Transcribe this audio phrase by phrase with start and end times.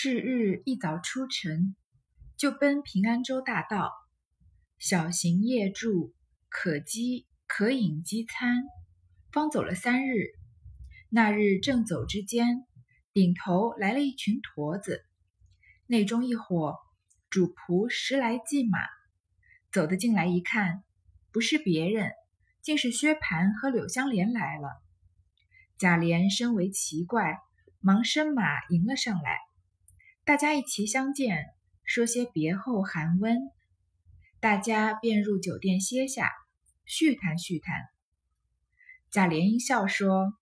[0.00, 1.74] 是日一早出城，
[2.36, 3.90] 就奔平安州大道。
[4.78, 6.14] 小行夜住，
[6.48, 8.62] 可饥可饮饥餐。
[9.32, 10.28] 方走了三日，
[11.08, 12.64] 那日正走之间，
[13.12, 15.04] 顶头来了一群驼子，
[15.88, 16.76] 内中一伙
[17.28, 18.78] 主仆十来骑马，
[19.72, 20.84] 走得进来一看，
[21.32, 22.12] 不是别人，
[22.62, 24.80] 竟是薛蟠和柳香莲来了。
[25.76, 27.36] 贾琏深为奇怪，
[27.80, 29.47] 忙升马迎了上来。
[30.28, 31.46] 大家一齐相见，
[31.84, 33.38] 说些别后寒温，
[34.40, 36.30] 大家便入酒店歇下，
[36.84, 37.80] 叙谈叙谈。
[39.10, 40.34] 贾琏一笑说：“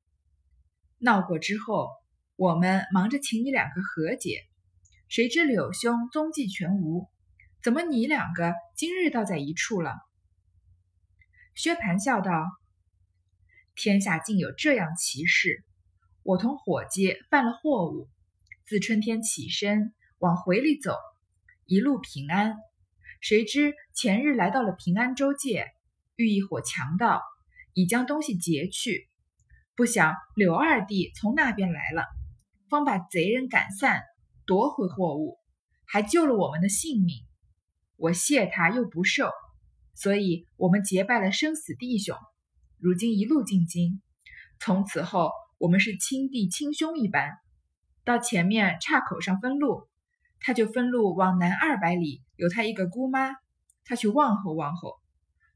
[0.99, 1.89] 闹过之后，
[2.35, 4.41] 我们忙着请你两个和解，
[5.07, 7.09] 谁知柳兄踪迹全无，
[7.63, 9.95] 怎么你两个今日倒在一处了？”
[11.55, 12.33] 薛蟠笑道
[13.77, 15.65] ：“天下竟有这样奇事！
[16.25, 18.09] 我同伙计犯了货物。”
[18.69, 20.97] 自春天起身往回里走，
[21.67, 22.57] 一路平安。
[23.21, 25.69] 谁知前日来到了平安州界，
[26.17, 27.23] 遇一伙强盗，
[27.75, 29.09] 已将东西劫去。
[29.77, 32.03] 不想柳二弟从那边来了，
[32.69, 34.03] 方把贼人赶散，
[34.47, 35.39] 夺回货物，
[35.85, 37.25] 还救了我们的性命。
[37.95, 39.31] 我谢他又不受，
[39.95, 42.17] 所以我们结拜了生死弟兄。
[42.81, 44.03] 如今一路进京，
[44.59, 47.31] 从此后我们是亲弟亲兄一般。
[48.07, 49.89] 到前面岔口上分路，
[50.39, 53.35] 他就分路往南二百里，有他一个姑妈，
[53.85, 54.95] 他去望候望候。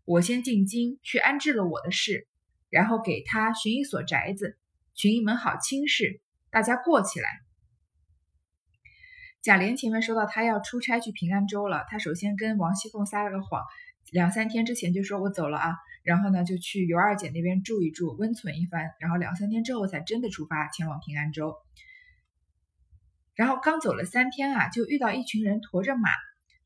[0.05, 2.27] 我先进京去安置了我的事，
[2.69, 4.59] 然后给他寻一所宅子，
[4.95, 7.29] 寻一门好亲事，大家过起来。
[9.43, 13.63] 贾琏前面说到他要出差去平安州了，他首先跟王熙凤撒了个谎，
[14.11, 21.55] 两三天之前就说我走了啊，然后呢就去尤二姐那边住一住，温存一番，然后两三天之后才真的出发前往平安州。
[23.41, 26.11] 然后刚走了三天啊，就遇到一群人驮着马，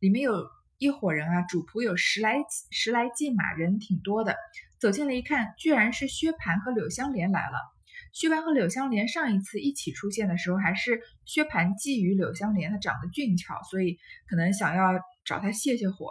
[0.00, 0.32] 里面有
[0.78, 2.38] 一伙人啊，主仆有十来
[2.72, 4.34] 十来骑马，人挺多的。
[4.80, 7.58] 走进来一看，居然是薛蟠和柳湘莲来了。
[8.12, 13.96] 薛蟠和柳湘莲上一次一起出现的时候，还是薛蟠觊觎柳湘莲，她长得俊俏，所以
[14.28, 16.08] 可能想要找她泄泄火。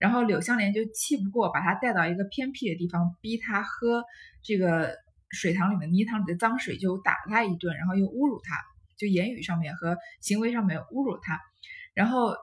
[0.00, 4.02] 然后柳湘莲就气不过，把她带到一个偏僻的地方，逼她喝
[4.42, 4.96] 这个
[5.30, 8.56] 水塘里面泥塘里的脏水，就打了她一顿，然后又侮辱她。
[9.00, 11.40] 就言语上面和行为上面侮辱他，
[11.94, 12.36] 然后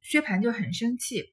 [0.00, 1.24] 薛蟠就很生气。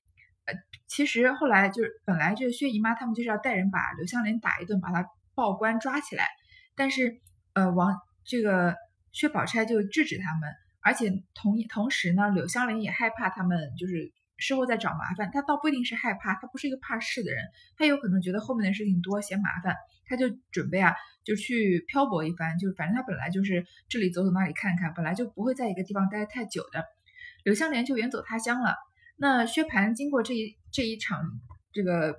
[0.46, 0.56] 呃，
[0.88, 5.06] 其实后来就是本来就是薛姨妈他们就是要带人把柳湘莲打一顿，把她
[5.36, 6.28] 报官抓起来。
[6.76, 7.22] 但是
[7.54, 7.96] 呃王
[8.26, 8.76] 这个
[9.12, 10.50] 薛宝钗就制止他们，
[10.82, 15.30] 而且同同时呢，柳湘莲也害怕他们就是事后再找麻烦。
[15.32, 17.44] 他倒不一定是害怕，他不是一个怕事的人，
[17.78, 20.96] 他有可能觉得后面的事情多嫌麻烦，他就准备啊。
[21.26, 26.84] 就去漂泊一番，就反正他本来就是这里走走那里看看，本来就不会在一个地方待太久的。
[27.44, 28.76] 柳香莲就远走他乡了。
[29.16, 31.22] 那薛蟠经过这一这一场
[31.72, 32.18] 这个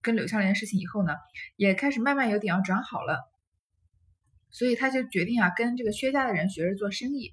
[0.00, 1.14] 跟柳香莲的事情以后呢，
[1.56, 3.28] 也开始慢慢有点要转好了，
[4.50, 7.32] 所以他就决定啊跟这个薛家的人学着做生意。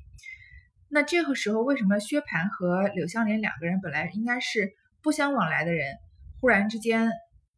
[0.92, 5.98] 那这个时候为什么薛蟠和柳香莲两个人本来应该是不相往来的人，
[6.42, 7.10] 忽然之间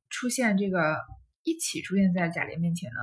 [0.09, 0.97] 出现这个
[1.43, 2.99] 一起出现在贾琏面前呢？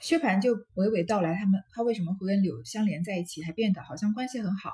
[0.00, 4.72] 薛蟠就娓娓道来，他们他为什么会跟柳香莲在一起，还变得好像关系很好。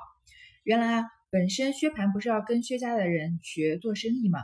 [0.63, 4.39] 原来啊，本身薛蟠不是要跟薛家的人学做生意嘛，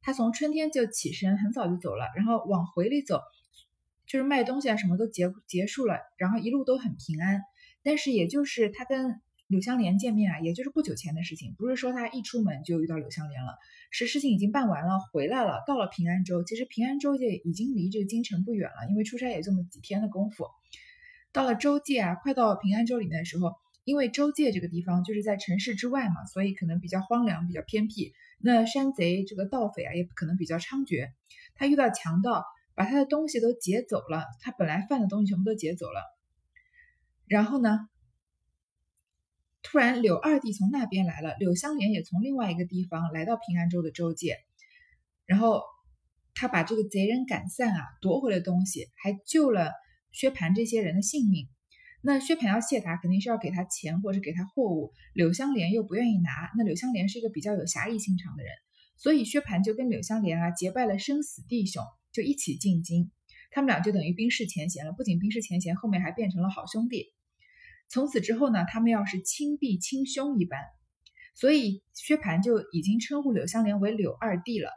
[0.00, 3.20] 他从春天就起身，很早就走了，然后往回里走，
[4.06, 7.42] 就是卖东西啊，什么都结结束了，然后一路都很平安。
[7.82, 9.20] 但是也就是他跟
[9.52, 13.58] 柳香莲见面啊，也就是不久前的事情，不是说他一出门就遇到柳香莲了。
[13.90, 16.42] 是事情已经办完了，回来了，到了平安州。
[16.42, 20.46] 其实平安州界已经离这个京城不远了，因为出差也这么几天的功夫。
[21.32, 23.52] 到了州界啊，快到平安州里面的时候，
[23.84, 28.14] 因为州界这个地方就是在城市之外嘛，所以可能比较荒凉，比较偏僻。
[28.40, 31.10] 那山贼这个盗匪啊，也可能比较猖獗。
[31.54, 36.00] 他遇到强盗，把他的东西都劫走了，他本来犯的东西全部都劫走了。
[37.26, 37.88] 然后呢？
[39.62, 44.36] 突然，柳二弟从那边来了，柳香莲也从另外一个地方来到平安州的州界，
[45.24, 45.62] 然后
[46.34, 49.72] 他把这个贼人赶散啊，夺回了东西，还救了
[50.10, 51.48] 薛蟠这些人的性命。
[52.02, 56.50] 那薛蟠要谢他，肯定是要给他钱或者给他货物，柳香莲又不愿意拿。
[56.58, 58.52] 那柳香莲是一个比较有侠义心肠的人，
[58.96, 63.12] 所以薛蟠就跟柳香莲啊结拜了生死弟兄，就一起进京。
[63.52, 67.12] 他们俩就等于冰释前嫌了，不仅冰释前嫌，后面还变成了好兄弟。
[67.92, 70.58] 从此之后呢，他们要是亲弟亲兄一般，
[71.34, 74.70] 所以薛蟠就已经称呼柳香莲为柳二弟了。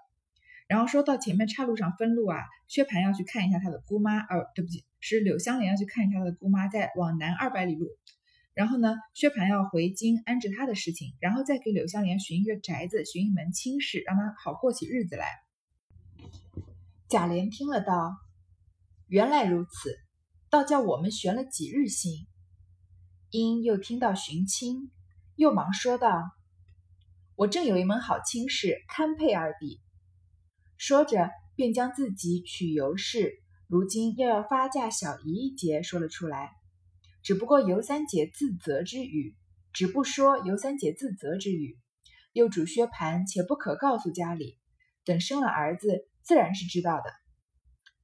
[0.67, 7.87] 然后说到前面岔路上分路啊，薛蟠要去看一下他的姑妈，呃，对不起，是柳香莲要去看一下他的姑妈，在往南二百里路，
[8.53, 15.25] 然后呢，薛蟠要回京安置他的事情，然后再给柳湘莲寻一个宅子，寻一门亲事，让他好过起日子来。
[17.07, 18.11] 贾琏听了道
[19.07, 19.97] ：“原来如此，
[20.49, 22.27] 倒叫我们悬了几日心。”
[23.35, 24.91] 因又听到寻亲，
[25.35, 26.09] 又忙说道
[27.35, 29.81] ：“我正有一门好亲事，堪配二弟。”
[30.79, 33.33] 说着，便将自己娶尤氏，
[33.67, 36.51] 如今又要发嫁小姨一节说了出来。
[37.23, 39.35] 只不过尤三姐自责之语，
[39.73, 41.77] 只不说尤三姐自责之语，
[42.31, 44.57] 又嘱薛蟠且不可告诉家里，
[45.03, 47.11] 等生了儿子，自然是知道的。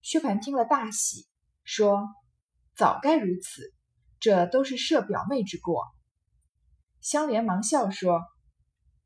[0.01, 1.25] 薛蟠听了大喜，
[1.63, 2.09] 说
[2.75, 3.73] ：“早该如此，
[4.21, 5.83] 这都是设表妹之过。”
[7.01, 8.21] 香莲忙笑说：“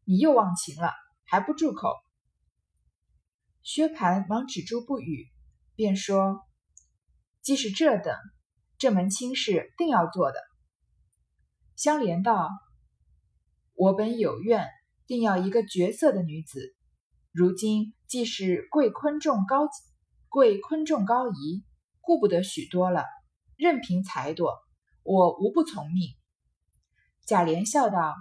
[0.06, 0.94] 你又忘情了，
[1.26, 1.90] 还不住口？”
[3.64, 5.26] 薛蟠忙止住不语，
[5.74, 6.42] 便说
[7.42, 8.16] ：“既是这等。”
[8.78, 10.40] 这门亲事定要做的。
[11.78, 12.50] 香莲道
[13.74, 14.68] ：“我本有愿，
[15.08, 16.76] 定要一个绝色的女子。
[17.32, 19.70] 如今既是贵坤重高
[20.28, 21.64] 贵坤重高仪，
[22.02, 23.06] 顾不得许多了，
[23.56, 24.54] 任凭裁夺，
[25.06, 26.10] 我无不从命。”
[27.26, 28.14] 贾琏笑道：“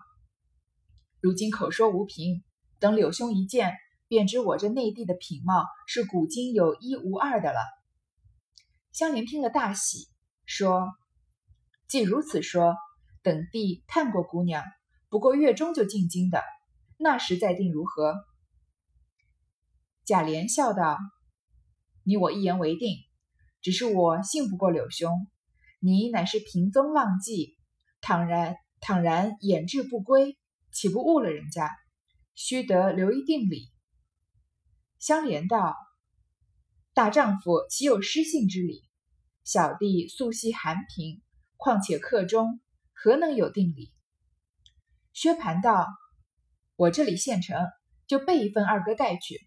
[1.21, 2.45] 如今口说无凭，
[2.79, 3.75] 等柳兄一见，
[4.07, 7.59] 便知我这内地的品貌是古今有一无二的了。”
[8.93, 10.09] 香莲听了大喜。
[10.47, 10.93] 说
[11.89, 12.77] ：“既如此说，
[13.23, 14.63] 等弟探过姑娘，
[15.09, 16.43] 不过月中就进京的，
[16.99, 18.15] 那时再定如何？”
[20.05, 20.99] 贾琏笑道
[22.05, 22.99] ：“你我一言为定。
[23.63, 25.27] 只是我信不过柳兄，
[25.85, 27.59] 你乃是平宗浪迹，
[28.01, 30.39] 倘然倘然掩志不归，
[30.73, 31.71] 岂不误了人家？
[32.35, 33.71] 须得留一定礼。”
[34.99, 35.77] 香莲道
[36.95, 38.83] ：“大丈夫岂有失信之理？”
[39.45, 41.21] 小弟素系寒贫，
[41.59, 42.61] 况且客中，
[42.95, 43.93] 何能有定礼？
[45.13, 45.87] 薛蟠道
[46.77, 47.59] ：“我这里现成，
[48.07, 49.39] 就备一份二哥带去。”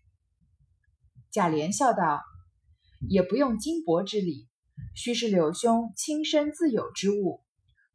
[1.34, 2.22] 贾琏笑道
[3.10, 4.48] ：“也不用金帛之礼，
[4.96, 7.44] 须是柳兄亲身自有之物，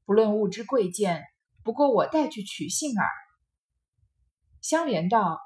[0.05, 1.25] 不论物之贵贱，
[1.63, 3.07] 不过我带去取信耳。”
[4.63, 5.41] 香莲道：“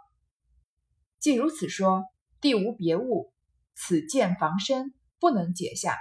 [1.19, 2.05] 既如此说，
[2.41, 3.33] 弟无别物，
[3.75, 5.97] 此剑防身，不能解下。”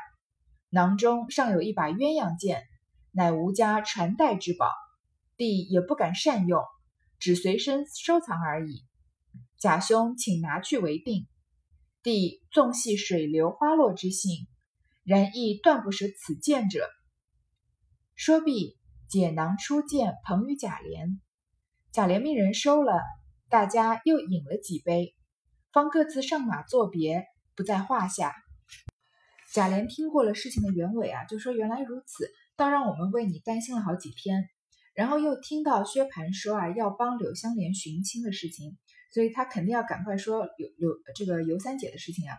[0.70, 2.66] 囊中尚有一把鸳鸯剑，
[3.12, 4.74] 乃吴家传代之宝，
[5.38, 6.62] 弟也不敢善用，
[7.18, 8.84] 只随身收藏而已。
[9.58, 11.28] 贾兄请拿去为定。
[12.04, 14.48] 弟纵系水流花落之性，
[15.06, 16.90] 然亦断不舍此剑者。
[18.16, 21.20] 说毕，解囊出剑，捧与贾琏。
[21.92, 23.00] 贾琏命人收了，
[23.48, 25.16] 大家又饮了几杯，
[25.72, 27.26] 方各自上马作别，
[27.56, 28.34] 不在话下。
[29.54, 34.50] 贾琏听过了事情的原委啊，就说原来如此，倒让我们为你担心了好几天。
[34.96, 38.78] 然后又听到薛蟠说啊，要帮柳湘莲寻亲的事情，
[39.14, 42.36] 所以他肯定要赶快说柳柳这个尤三姐的事情啊。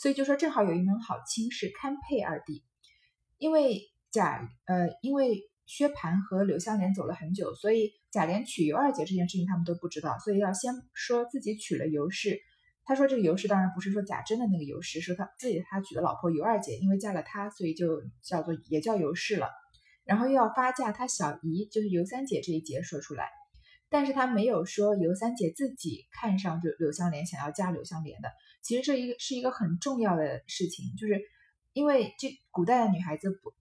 [0.00, 2.64] 所以就说正好有一门好亲事，堪配二弟。
[3.36, 12.40] 因为贾呃，因为薛蟠和柳湘莲走了很久，所以贾琏娶尤二姐这件事情他们都不知道，所以要先说自己娶了尤氏。
[12.82, 19.50] 他说：“这个尤氏当然不是说贾珍的那个尤氏，说他自己他娶的老婆尤二姐，因为嫁了他，所以就叫做也叫尤氏了。
[20.04, 23.28] 然后又要发嫁他小姨，就是尤三姐这一节说出来，
[23.90, 28.30] 但是他没有说尤三姐自己看上就柳湘莲，想要嫁柳湘莲的。
[28.62, 31.20] 其实这一个是一个很重要的事情，就是
[31.72, 33.52] 因为这古代的女孩子不，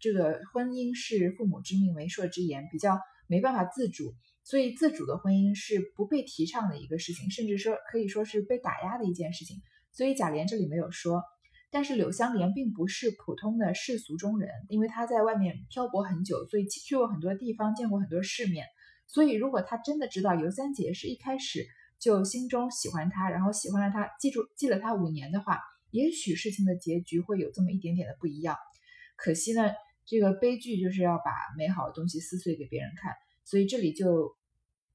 [0.00, 4.12] 这个婚姻是父母之命媒妁之言，比较没办法自主。”
[4.48, 9.60] 所以，自主的婚姻是不被提倡的一个事情，甚至说可以说是被打压的一件事情。
[9.90, 11.24] 所以贾琏这里没有说，
[11.72, 18.66] 但是柳湘莲并不是普通的世俗中人，因为她在外面漂泊很久，所以去过很多地方，见过很多世面。
[19.06, 21.66] 所以，如果她真的知道尤三姐是一开始
[21.98, 25.60] 就心中喜欢他，然后喜欢了他，记住记了他五年的话，
[25.90, 28.56] 也许事情的结局会有这么一点点的不一样。
[29.16, 29.72] 可惜呢，
[30.04, 33.12] 这个悲剧就是要把美好的东西撕碎给别人看。
[33.44, 34.36] 所以这里就，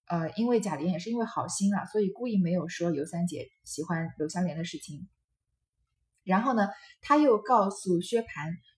[0.06, 5.08] 呃，因为贾琏也是因为好心啊，所以故意没有说尤三姐喜欢柳湘莲的事情。
[6.24, 6.68] 然后呢，
[7.02, 8.28] 他又告诉薛蟠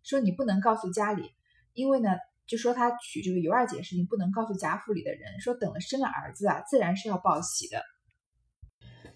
[0.04, 1.30] 说：“你不能告诉家里，
[1.74, 2.10] 因为呢，
[2.48, 7.84] 就说他娶这个尤二姐的事情不能告诉贾府里的人，说等了生了儿子啊，自然是要报喜的。”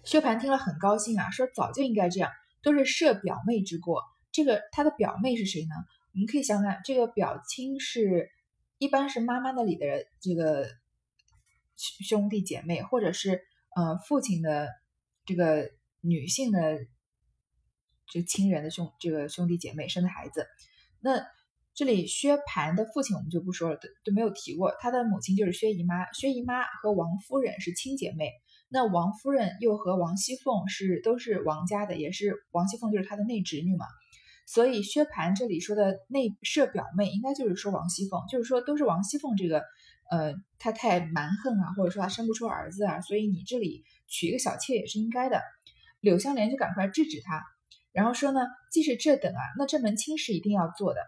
[0.04, 2.30] 薛蟠听了很高兴啊，说：“早就应该这样，
[2.62, 4.02] 都是设表妹之过。
[4.32, 5.74] 这个他的表妹是谁呢？
[6.14, 8.30] 我们可以想想，这个表亲是。”
[8.80, 10.68] 一般是妈妈那里的这个
[11.76, 13.42] 兄弟姐妹，或者是
[13.74, 14.68] 呃父亲的
[15.26, 16.78] 这个女性的
[18.06, 20.46] 这亲人的兄这个兄弟姐妹生的孩子，
[21.00, 21.26] 那
[21.78, 24.74] 这里薛蟠的父亲我们就不说了，都都没有提过。
[24.80, 28.32] 他的母亲就是薛姨妈，薛姨妈和王夫人是亲姐妹。
[28.68, 33.86] 那王夫人又和王熙凤是都是王家的，也是王熙凤就是她的内侄女嘛。
[34.44, 39.62] 所以薛蟠这里说的内设表妹，应该就是说王熙凤，就是说都是王熙凤这个，
[40.10, 45.40] 呃，她太蛮横啊，或者说她生不出儿子啊，所以你这里娶一个小妾也是应该的。
[46.00, 47.40] 柳湘莲就赶快制止他，
[47.92, 48.40] 然后说呢，
[48.72, 51.00] 既是这等啊，那这门亲事一定要做的。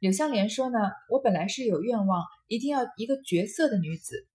[0.00, 0.78] 柳湘莲说呢，
[1.10, 4.26] 我本来是有愿望，一定要一个绝色的女子。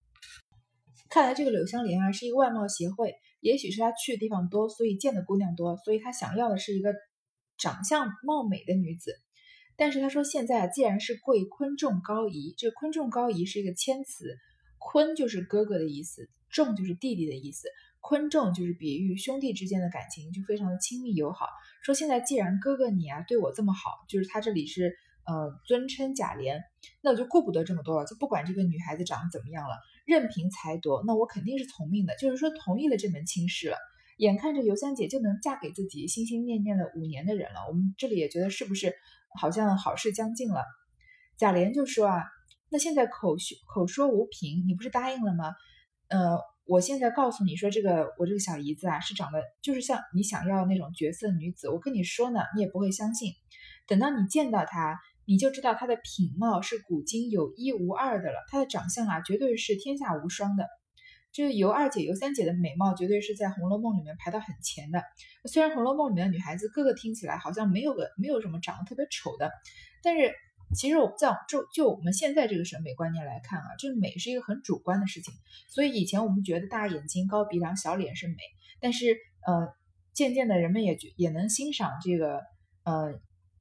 [1.09, 6.93] 看来这个柳湘莲啊，是一个外貌协会，也许是他去的地方多，所以见的姑娘多，所以他想要的是一个
[7.57, 9.15] 长相貌美的女子。
[9.75, 14.37] 但是他说现在啊既然是贵坤仲高仪，这坤仲高仪是一个谦词，
[14.77, 17.67] 坤就是哥哥的意思，仲就是弟弟的意思。
[18.01, 21.47] 昆仲就是比喻兄弟之间的感情就非常的亲密友好。
[21.81, 24.95] 说现在既然哥哥你啊对我这么好，就是他这里是
[25.25, 26.61] 呃尊称贾琏，
[27.01, 33.77] 那我就顾不得这么多了，就不管这个女孩子长得怎么样了，任凭裁夺，那我肯定是从命的，就是说同意了这门亲事了。
[34.17, 38.93] 眼看着尤三姐就能嫁给自己心心念念了五年的人了，我们这里也觉得是不是
[39.39, 40.63] 好像好事将近了？
[41.37, 42.23] 贾琏就说啊，
[42.69, 43.35] 那现在口
[43.73, 45.53] 口说无凭，你不是答应了吗？
[46.07, 46.39] 呃。
[46.67, 51.69] 我现在告诉你说，这个我这个小姨子啊，是长得就是像你想要那种绝色女子。
[51.69, 53.33] 我跟你说呢，你也不会相信。
[53.85, 58.45] 等到你见到她，你就知道她的品貌是古今有一无二的了。
[58.49, 60.67] 她的长相啊，绝对是天下无双的。
[61.31, 65.03] 这个尤二姐、尤三姐的美貌，绝对是在《红楼梦》里面排到很前的。
[65.45, 69.51] 虽然《红楼梦》里面的女孩子个个听起来好像没有个没有什么长得特别丑的，
[70.01, 70.33] 但是。
[70.75, 75.31] 其实我不知道，就就我们现在这个审美观念来看啊，这个美是一个很主观的事情。
[75.69, 78.35] 所以以前我们觉得大眼睛、高鼻梁、小脸是美，
[78.81, 79.15] 但是
[79.45, 79.69] 呃，
[80.11, 82.41] 渐渐的人们也也能欣赏这个
[82.83, 83.13] 呃，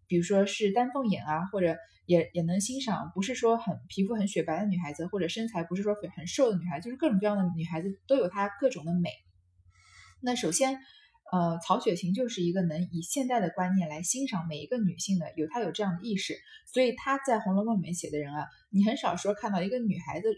[0.06, 9.10] 比如说是丹凤眼啊，或者也也能欣赏，不是说很皮肤很雪白的女孩子，或者身材不是说很瘦的女孩，就是各种各样的女孩子都有她各种的美。
[10.20, 10.78] 那首先。
[11.32, 16.36] 呃，曹雪芹就是一个能以现代的观念来欣赏每一个女性的，有他有这样的意识，
[16.72, 20.28] 所以他在《红楼梦》里面写的人啊，你很少说看到一个女孩子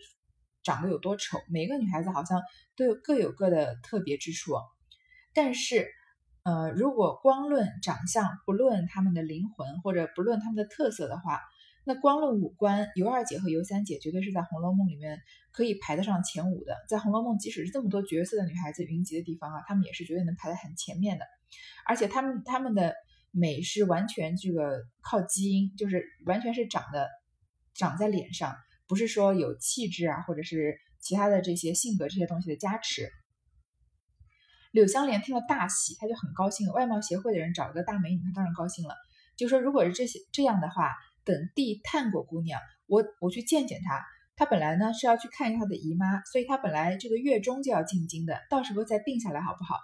[0.62, 2.40] 长得有多丑，每个女孩子好像
[2.76, 4.54] 都有各有各的特别之处。
[5.34, 5.86] 但是，
[6.46, 11.40] 呃，如果光论长相，不论她们的灵魂，或者不论她们的特色的话。
[11.88, 16.76] 那光论五官，尤二姐和尤三姐绝对是在《红楼梦》里面可以排得上前五的。
[16.88, 21.24] 在《红楼梦》，即使是这么多角色的女孩子云集的地方啊，她们也是绝对能排在很前面的。
[21.84, 22.94] 而且她们她们的
[23.32, 27.08] 美是完全这个靠基因，就是完全是长的
[27.74, 33.10] 长在脸上，不是说有气质啊，或者是其他的这些性格这些东西的加持。
[34.76, 36.70] 柳湘莲听了大喜，她就很高兴。
[36.70, 38.94] 外貌协会的人找一个大美女，她当然高兴了。
[39.34, 40.92] 就说如果是这些这样的话。
[41.26, 44.00] 等地探果姑娘，我我去见见她。
[44.36, 49.80] 她本来呢是要去看一下她的姨妈，所以她本来这个月中就要进京的，到时候再定下来好不好？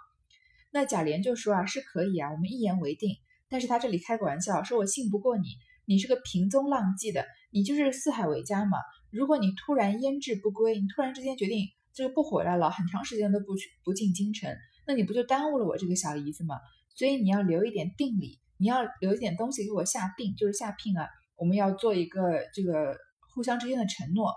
[0.71, 3.17] 那贾琏就说啊，是可以啊，我们一言为定。
[3.49, 5.49] 但是他这里开个玩笑，说我信不过你，
[5.83, 8.77] 你是个平踪浪迹的，你就是四海为家嘛。
[9.11, 14.49] 如果你突然腌制不归，你突然之间决定这个不回来了，很长时间都不去不进京城，
[14.85, 16.55] 那你不就耽误了我这个小姨子吗？
[16.95, 21.07] 所以你要留一点定礼，你要留一点东西给我下定，就是下聘啊。
[21.35, 22.21] 我们要做一个
[22.53, 22.95] 这个
[23.33, 24.31] 互相之间的承诺。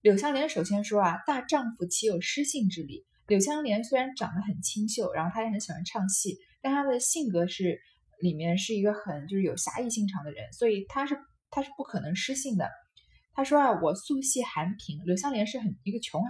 [0.00, 3.04] 柳湘莲首先说啊，大丈夫岂有失信之理？
[3.26, 7.78] 柳湘莲虽然长得很清秀，然后她也很喜欢唱戏，但她的性格是
[8.20, 11.18] 里面是一个很就是有侠义心肠的人，所以她是
[11.50, 12.70] 她是不可能失信的。
[13.34, 15.04] 她说啊，我素系寒贫。
[15.04, 16.22] 柳湘莲是很一个穷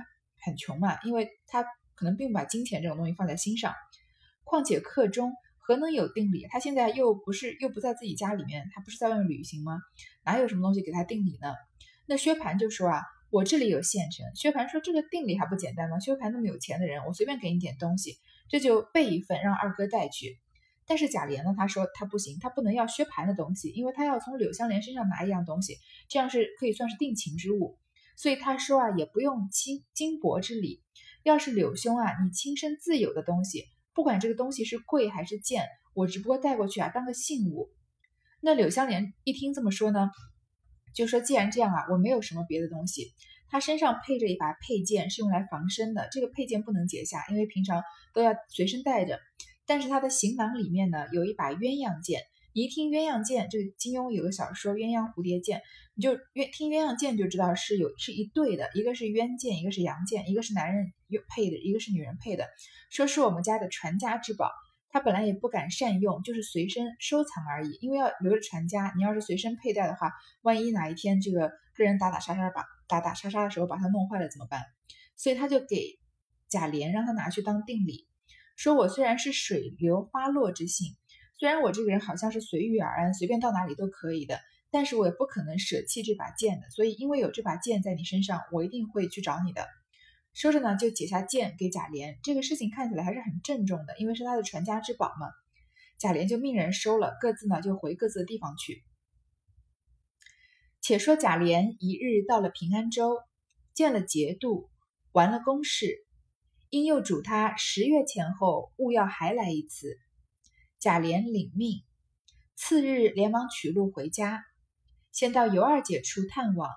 [0.44, 1.64] 很穷嘛，因为她
[1.96, 3.74] 可能并不把金钱这种东西放在心上，
[4.44, 5.32] 况且客中。
[5.68, 6.46] 何能有定理？
[6.48, 9.80] 他现在又不是又不在自己家里面，他不是在外面旅行吗？
[10.24, 11.52] 哪有什么东西给他定理呢？
[12.06, 14.24] 那薛蟠就说啊，我这里有现成。
[14.36, 15.98] 薛蟠说这个定理还不简单吗？
[15.98, 18.12] 薛蟠那么有钱的人，我随便给你点东西，
[18.48, 20.38] 这就备一份让二哥带去。
[20.86, 27.76] 但是贾琏呢，他说他不行，他不能要薛蟠的东西，因为他要从柳湘莲身上拿一样东西，这样是可以算是定情之物。
[28.16, 30.80] 所以他说啊，也不用金金帛之礼，
[31.26, 33.64] 要是柳兄啊，你亲身自有的东西。
[33.92, 37.68] 不管这个东西是贵还是贱，我只不过带过去啊，当个信物。
[38.40, 40.08] 那柳湘莲一听这么说呢，
[40.94, 43.12] 就说：“既然这样啊，我没有什么别的东西。
[43.48, 46.08] 他身上配着一把佩剑，是用来防身的。
[46.12, 47.82] 这个佩剑不能解下，因为平常
[48.14, 49.18] 都要随身带着。
[49.66, 52.20] 但是他的行囊里面呢，有一把鸳鸯剑。
[52.52, 55.58] 你一听鸳鸯剑，这个金庸有个小说《鸳鸯蝴蝶剑》。”
[55.98, 60.92] 你就鸳听鸳鸯剑就知道是有是一对的，一个是鸳剑，一个是阳剑，一个是男人
[61.28, 62.46] 配的，一个是女人配的。
[62.90, 64.50] 说是我们家的传家之宝，
[64.88, 68.92] 他本来也不敢善用，就是随身收藏而已，因为要留着传家。
[68.96, 74.62] 你要是随身佩戴的话，万一哪一天这个跟人打打杀杀把打打杀杀的时候把它弄坏了怎么办？
[75.16, 75.98] 所以他就给
[76.48, 78.06] 贾琏让他拿去当定礼，
[78.54, 80.94] 说我虽然是水流花落之性，
[81.38, 86.70] 虽然我这个人好像是随遇而安，随便到哪里都可以的，但是我也不可能舍弃这把剑的。
[86.70, 89.66] 所以因为有这把剑在你身上，我一定会去找你的。
[90.36, 92.18] 说着呢，就解下剑给贾琏。
[92.22, 95.28] 这个事情看起来还是很郑重的，因为是他的传家之宝嘛。
[95.98, 98.84] 贾琏就命人收了，各自呢就回各自的地方去。
[100.82, 103.16] 且说贾琏一日到了平安州，
[103.72, 104.68] 见了节度，
[105.10, 106.04] 完了公事，
[106.68, 109.96] 因又嘱他十月前后务要还来一次。
[110.78, 111.82] 贾琏领命，
[112.54, 114.44] 次日连忙取路回家，
[115.12, 116.68] 先到尤二姐处探望。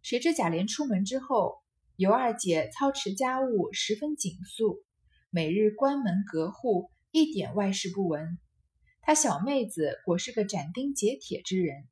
[0.00, 1.58] 谁知贾琏出门之后。
[1.98, 4.84] 尤二姐操持家务十分紧肃，
[5.30, 8.38] 每日关门隔户，一点外事不闻。
[9.00, 11.88] 她小妹子果是个斩钉截铁之人，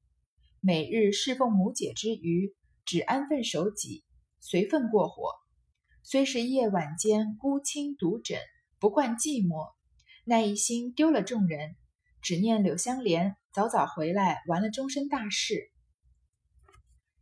[0.60, 4.04] 每日侍奉母姐之余，只安分守己，
[4.38, 5.32] 随分过活。
[6.04, 8.38] 虽是夜晚间孤清独枕，
[8.78, 9.72] 不惯寂寞，
[10.24, 11.74] 那一心丢了众人，
[12.22, 15.68] 只念柳香莲早早回来，完了终身大事。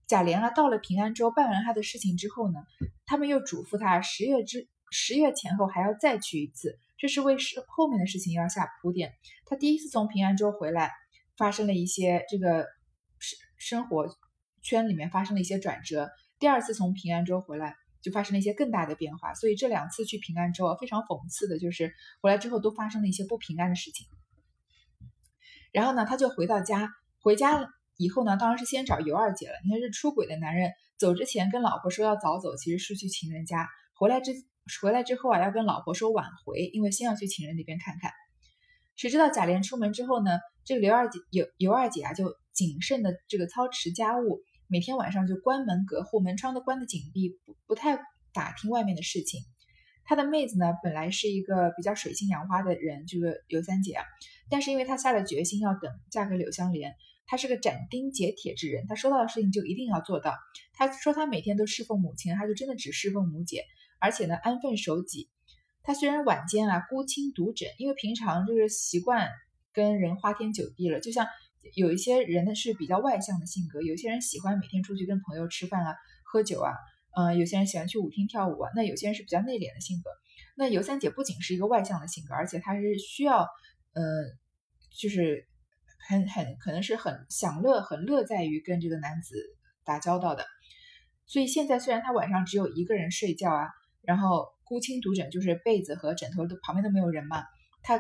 [0.06, 2.60] 贾琏啊，到了平安州办完他的事情之后呢，
[3.06, 9.12] 他们又嘱咐他十月之十月前后还要再去一次，这是为事后面的事情要下铺垫。
[9.46, 10.92] 他第一次从平安州回来，
[11.36, 12.66] 发生了一些这个
[13.18, 14.06] 生生活
[14.62, 16.06] 圈里面发生了一些转折；
[16.38, 19.34] 第二次从平安州回来，就发生了一些更大的变化。
[19.34, 24.06] 所以这两次去平安州非常讽刺的就是回来之后都发生了一些不平安的事情。
[25.72, 27.68] 然后呢，他就回到家，回家了。
[27.96, 29.54] 以后呢，当然是先找尤二姐了。
[29.64, 34.32] 你看，这出轨的男人走之前跟老婆说要早走，其实是去情人家；回来之
[34.82, 38.10] 回来之后啊，要跟老婆说晚回，因为先要去情人那边看看。
[38.96, 47.98] 谁知道贾琏出门之后呢，这个刘二姐尤尤二姐啊，就谨慎的这个操持家务，每天晚上就关门隔户，门窗都关得紧闭，不不太
[48.32, 49.40] 打听外面的事情。
[50.04, 54.04] 她的妹子呢，本来是一个比较水性杨花的人，这个尤三姐啊，
[54.50, 56.94] 但是因为她下了决心要等嫁给柳香莲。
[57.26, 60.36] 他是个斩钉截铁之人，他说到的事情就一定要做到。
[60.74, 63.64] 他说他每天都侍奉母亲，他就真的只侍奉母姐，
[63.98, 65.30] 而且呢安分守己。
[65.82, 69.30] 他虽然晚间啊孤清独枕，因为平常就是习惯
[69.72, 71.00] 跟人花天酒地了。
[71.00, 71.26] 就像
[71.74, 76.72] 有一些人呢是比较外向的性格，有些人喜欢每天出去跟朋友吃饭啊、喝酒啊，
[77.16, 78.70] 嗯，有些人喜欢去舞厅跳舞啊。
[78.76, 80.10] 那有些人是比较内敛的性格。
[80.56, 83.40] 那尤三姐不仅是一个外向的性格，而且她是需要，
[83.94, 84.02] 呃，
[85.00, 85.48] 就是。
[86.06, 89.36] 很很可能是很享乐，很乐在于跟这个男子
[89.84, 90.44] 打交道的。
[91.26, 93.68] 所以现在虽然他晚上只有一个人睡觉啊，
[94.02, 97.42] 然后孤清独枕，就是被子和枕头都旁边都没有人嘛，
[97.82, 97.98] 他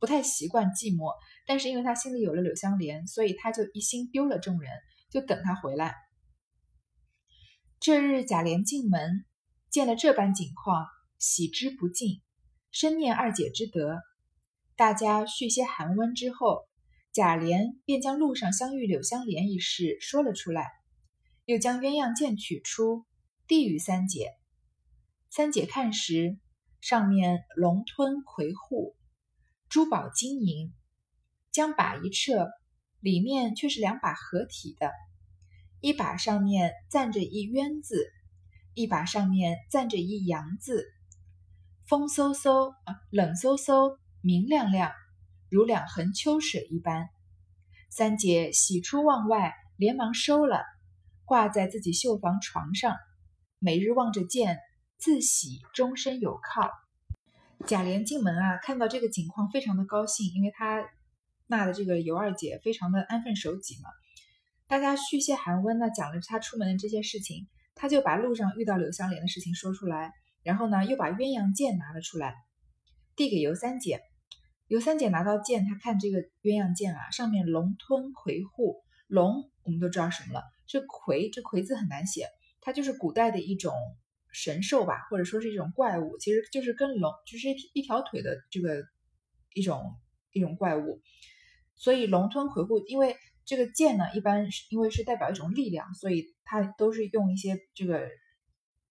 [0.00, 1.12] 不太习惯寂寞。
[1.46, 4.72] 但是因为他心里有了柳香莲，所以他就一心丢了众人，
[5.10, 5.94] 就等他回来。
[7.78, 9.24] 这日贾琏进门，
[9.70, 10.86] 见了这般景况，
[11.18, 12.22] 喜之不尽，
[12.72, 14.00] 深念二姐之德。
[14.74, 16.66] 大家叙些寒温之后。
[17.16, 20.68] 贾琏便将路上相遇柳香莲一事说了出来，
[21.46, 23.06] 又将鸳鸯剑取出，
[23.48, 24.34] 递与三姐。
[25.30, 26.36] 三姐看时，
[26.82, 28.94] 上面龙吞魁护，
[29.70, 30.74] 珠宝金银，
[31.50, 32.50] 将把一撤，
[33.00, 34.92] 里面却是两把合体的，
[35.80, 38.12] 一把上面暂着一鸳字，
[38.74, 40.84] 一把上面暂着一阳字，
[41.86, 44.92] 风飕飕啊，冷飕飕，明亮亮。
[45.48, 47.08] 如两横秋水一般，
[47.88, 50.64] 三姐喜出望外，连忙收了，
[51.24, 52.96] 挂在自己绣房床上。
[53.58, 54.58] 每日望着剑，
[54.98, 56.70] 自喜终身有靠。
[57.66, 60.84] 贾琏进门啊，看到这个景况，非常的高兴，因为他
[61.46, 63.88] 纳的这个尤二姐非常的安分守己嘛。
[64.66, 72.34] 大家续些寒温呢，讲了他出门的这些事情，他就把路上遇到柳香莲的事情说出来，然后呢，又把鸳鸯剑拿了出来，
[73.14, 74.02] 递给尤三姐。
[74.68, 82.26] 尤三姐拿到剑，她看这个鸳鸯剑啊，上面龙吞魁笏，龙我们都知道什么了，这魁这魁字很难写，
[82.60, 83.72] 它就是古代的一种
[84.32, 88.82] 神兽吧，或者说是一种怪物，其实就是跟龙就是一条腿的这个
[89.54, 89.94] 一种
[90.32, 91.00] 一种怪物，
[91.76, 98.08] 所以龙吞魁笏，因为这个剑呢，一般是因为是代表一种力量，所以它都是用一些这个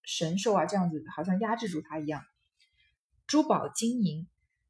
[0.04, 2.24] 神兽啊这样子，好像压制住它一样，
[3.28, 4.26] 珠宝金银。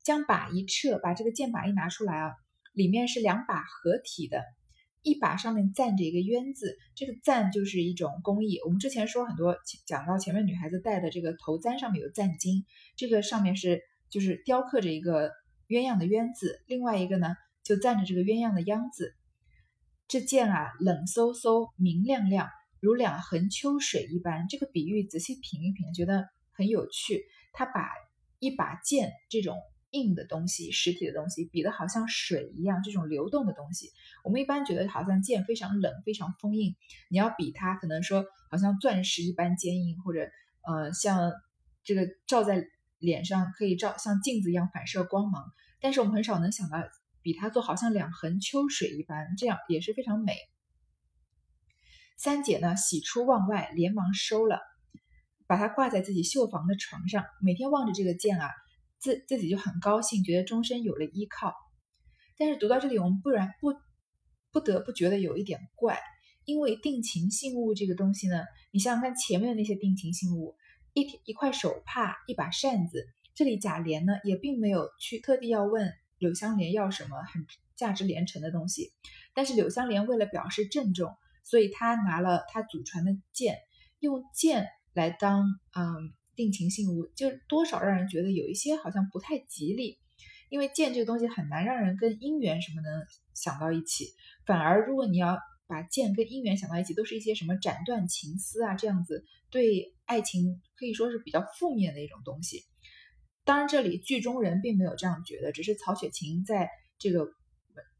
[0.05, 2.31] 将把一撤，把这个剑把一拿出来啊，
[2.73, 4.43] 里面是两把合体的，
[5.01, 8.59] 一把上面赞着一个鸳字，这个赞就是一种工艺。
[8.63, 12.65] 我们之前说很多讲到前面女孩子戴的这个头簪上面有赞金，
[12.95, 15.31] 这个上面是就是雕刻着一个
[15.67, 19.15] 鸳鸯的鸳字，另外一个呢就赞着这个鸳鸯的鸯字。
[20.07, 22.47] 这剑啊，冷飕飕，明亮亮，
[22.79, 24.47] 如两横秋水一般。
[24.47, 27.25] 这个比喻仔细品一品，觉得很有趣。
[27.53, 27.89] 他把
[28.37, 29.57] 一把剑这种
[29.95, 33.91] 硬的东西、实体的东西，比的好像水一样，这种流动的东西。
[34.23, 36.75] 我们一般觉得好像剑非常冷、非常锋硬，
[37.09, 40.29] 你要比它，可能说好像钻石一般坚硬，或者
[40.67, 41.31] 呃像
[41.83, 42.67] 这个照在
[42.99, 45.51] 脸上可以照像镜子一样反射光芒。
[45.79, 46.77] 但是我们很少能想到。
[47.25, 50.37] 比它做好像两横秋水一般，这样也是非常美。
[52.17, 54.59] 三姐呢，喜出望外，连忙收了，
[55.47, 58.51] 把它挂在自己绣房的床上，每天望着这个剑啊，
[59.05, 61.53] 自自己就很高兴，觉得终身有了依靠。
[62.39, 63.75] 但是读到这里，我们不然不
[64.51, 65.99] 不得不觉得有一点怪，
[66.45, 70.55] 因为定情信物这个东西呢，你想想看前面的那些定情信物，
[70.93, 75.93] 一一块手帕，一把扇子，这里贾琏呢也并没有去特地要问。
[76.17, 78.93] 柳湘莲要什么很价值连城的东西，
[79.35, 81.13] 但是柳湘莲为了表示郑重，
[81.43, 83.57] 所以他拿了他祖传的剑，
[83.99, 89.99] 用剑来当嗯定情信物，就多少让人觉得有一些好像不太吉利，
[90.49, 94.13] 因为剑这个东西很难让人跟姻缘什么能想到一起，
[94.45, 102.63] 反而如果你要把剑跟姻缘想到一起，都是一些什么斩断情丝啊这样子，对爱情可以说是比较负面的一种东西。
[103.43, 107.27] 当然，这里剧中人并没有这样觉得，只是曹雪芹在这个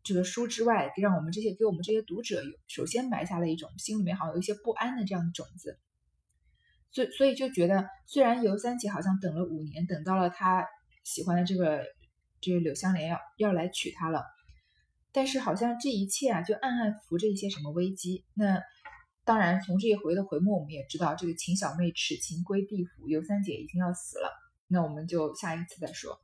[0.04, 5.80] 这个书之外，让我们这些给我们这些读者有首先埋下了一种心里面好像有一些不安的这样的种子，
[6.96, 10.66] 所以所以就觉得，虽然尤三姐好像等了五年，等到了她
[11.04, 11.84] 喜欢的这个
[12.40, 14.24] 这个柳湘莲要要来娶她了，
[15.12, 18.24] 但是好像这一切啊，就暗暗浮着一些什么危机。
[18.34, 18.62] 那
[19.26, 24.32] 当然，从这一回的回目，我们也知道，这个秦小妹耻情归地府，尤三姐已经要死了。
[24.70, 26.18] 那我们就下一次再说。